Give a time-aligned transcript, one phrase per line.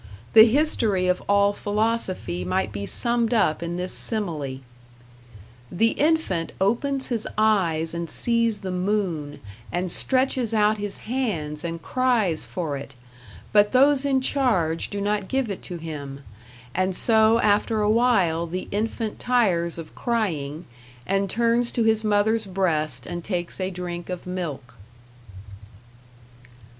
[0.33, 4.61] The history of all philosophy might be summed up in this simile:
[5.71, 9.39] The infant opens his eyes and sees the moon,
[9.71, 12.95] and stretches out his hands and cries for it;
[13.53, 16.23] but those in charge do not give it to him,
[16.73, 20.65] and so after a while the infant tires of crying,
[21.05, 24.73] and turns to his mother's breast and takes a drink of milk.